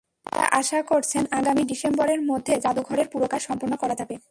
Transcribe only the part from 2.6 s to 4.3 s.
জাদুঘরের পুরো কাজ সম্পন্ন করা যাবে।